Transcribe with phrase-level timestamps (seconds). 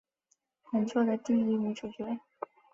[0.71, 2.17] 本作的第一女主角。